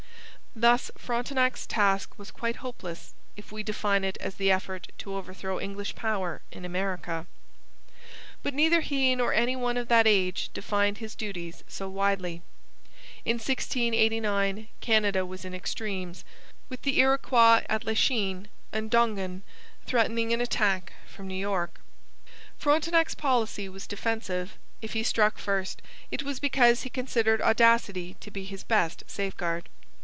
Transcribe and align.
Thus 0.53 0.91
Frontenac's 0.97 1.65
task 1.65 2.19
was 2.19 2.29
quite 2.29 2.57
hopeless, 2.57 3.13
if 3.37 3.53
we 3.53 3.63
define 3.63 4.03
it 4.03 4.17
as 4.19 4.35
the 4.35 4.51
effort 4.51 4.89
to 4.97 5.15
overthrow 5.15 5.61
English 5.61 5.95
power 5.95 6.41
in 6.51 6.65
America. 6.65 7.25
But 8.43 8.53
neither 8.53 8.81
he 8.81 9.15
nor 9.15 9.31
any 9.33 9.55
one 9.55 9.77
of 9.77 9.87
that 9.87 10.07
age 10.07 10.49
defined 10.53 10.97
his 10.97 11.15
duties 11.15 11.63
so 11.69 11.87
widely. 11.87 12.41
In 13.23 13.35
1689 13.35 14.67
Canada 14.81 15.25
was 15.25 15.45
in 15.45 15.55
extremes, 15.55 16.25
with 16.67 16.81
the 16.81 16.99
Iroquois 16.99 17.63
at 17.69 17.85
Lachine 17.85 18.49
and 18.73 18.91
Dongan 18.91 19.43
threatening 19.85 20.33
an 20.33 20.41
attack 20.41 20.91
from 21.07 21.29
New 21.29 21.33
York. 21.35 21.79
Frontenac's 22.57 23.15
policy 23.15 23.69
was 23.69 23.87
defensive. 23.87 24.57
If 24.81 24.91
he 24.91 25.03
struck 25.03 25.37
first, 25.37 25.81
it 26.11 26.23
was 26.23 26.41
because 26.41 26.81
he 26.81 26.89
considered 26.89 27.41
audacity 27.41 28.15
to 28.19 28.29
be 28.29 28.43
his 28.43 28.65
best 28.65 29.05
safeguard. 29.07 29.69